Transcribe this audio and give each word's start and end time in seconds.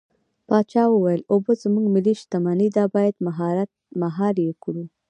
پاچا 0.47 0.83
وويل: 0.89 1.21
اوبه 1.33 1.53
زموږ 1.63 1.85
ملي 1.95 2.13
شتمني 2.21 2.67
ده 2.75 2.83
بايد 2.95 3.15
مهار 4.03 4.35
يې 4.45 4.53
کړو. 4.63 4.83